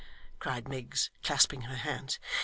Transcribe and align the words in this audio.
cried 0.39 0.67
Miggs, 0.67 1.11
clasping 1.21 1.61
her 1.61 1.75
hands. 1.75 2.17